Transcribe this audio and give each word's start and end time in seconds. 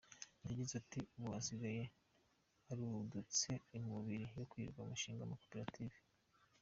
Yagize 0.47 0.73
ati 0.81 0.99
“Ubu 1.15 1.27
hasigaye 1.35 1.83
haradutse 2.67 3.49
inkubiri 3.77 4.25
yo 4.39 4.45
kwirirwa 4.49 4.81
mushinga 4.89 5.21
amakoperative. 5.25 5.97